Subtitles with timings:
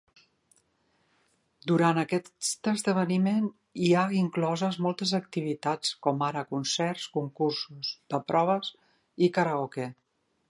[1.71, 3.45] Durant aquest esdeveniment,
[3.87, 8.73] hi ha incloses moltes activitats com ara concerts, concursos de proves
[9.27, 9.87] i karaoke.